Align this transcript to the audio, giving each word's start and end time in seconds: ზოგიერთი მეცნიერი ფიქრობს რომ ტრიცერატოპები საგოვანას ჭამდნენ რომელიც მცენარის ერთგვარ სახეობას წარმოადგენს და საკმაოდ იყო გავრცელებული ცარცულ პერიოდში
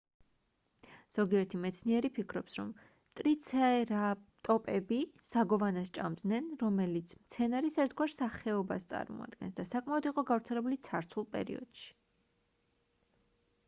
ზოგიერთი 1.15 1.57
მეცნიერი 1.65 2.09
ფიქრობს 2.15 2.55
რომ 2.59 2.69
ტრიცერატოპები 3.19 4.97
საგოვანას 5.27 5.91
ჭამდნენ 5.99 6.49
რომელიც 6.63 7.13
მცენარის 7.19 7.77
ერთგვარ 7.85 8.15
სახეობას 8.17 8.89
წარმოადგენს 8.95 9.57
და 9.63 9.67
საკმაოდ 9.75 10.09
იყო 10.15 10.25
გავრცელებული 10.33 10.81
ცარცულ 10.89 11.29
პერიოდში 11.37 11.87